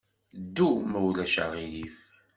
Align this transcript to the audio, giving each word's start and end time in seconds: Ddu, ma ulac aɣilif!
Ddu, 0.43 0.69
ma 0.89 0.99
ulac 1.07 1.35
aɣilif! 1.43 1.97